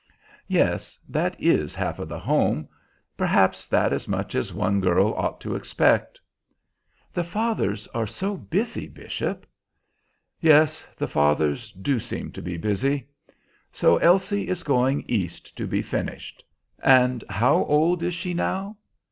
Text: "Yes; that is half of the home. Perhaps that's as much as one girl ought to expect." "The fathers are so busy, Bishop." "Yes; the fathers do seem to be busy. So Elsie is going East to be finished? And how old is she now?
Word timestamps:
"Yes; 0.47 0.97
that 1.07 1.35
is 1.39 1.75
half 1.75 1.99
of 1.99 2.09
the 2.09 2.17
home. 2.17 2.67
Perhaps 3.17 3.67
that's 3.67 3.93
as 3.93 4.07
much 4.07 4.33
as 4.33 4.51
one 4.51 4.79
girl 4.81 5.13
ought 5.13 5.39
to 5.41 5.53
expect." 5.55 6.19
"The 7.13 7.23
fathers 7.23 7.87
are 7.89 8.07
so 8.07 8.35
busy, 8.35 8.87
Bishop." 8.87 9.45
"Yes; 10.39 10.83
the 10.97 11.07
fathers 11.07 11.71
do 11.73 11.99
seem 11.99 12.31
to 12.31 12.41
be 12.41 12.57
busy. 12.57 13.05
So 13.71 13.97
Elsie 13.97 14.47
is 14.47 14.63
going 14.63 15.03
East 15.07 15.55
to 15.55 15.67
be 15.67 15.83
finished? 15.83 16.43
And 16.81 17.23
how 17.29 17.63
old 17.65 18.01
is 18.01 18.15
she 18.15 18.33
now? 18.33 18.77